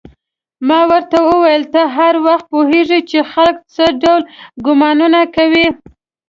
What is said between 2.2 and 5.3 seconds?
وخت پوهېږې چې خلک څه ډول ګومانونه